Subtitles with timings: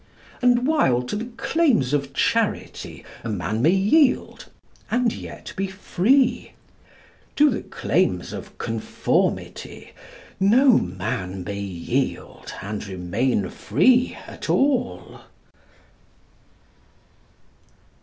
[0.41, 4.47] And while to the claims of charity a man may yield
[4.89, 6.53] and yet be free,
[7.35, 9.93] to the claims of conformity
[10.39, 15.21] no man may yield and remain free at all.